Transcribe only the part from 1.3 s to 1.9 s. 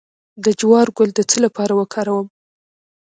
لپاره